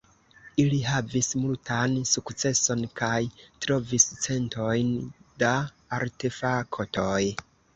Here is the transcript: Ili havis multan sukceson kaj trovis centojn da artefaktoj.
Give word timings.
Ili 0.61 0.77
havis 0.85 1.27
multan 1.41 1.93
sukceson 2.13 2.81
kaj 3.01 3.19
trovis 3.67 4.09
centojn 4.25 4.91
da 5.45 5.53
artefaktoj. 5.99 7.17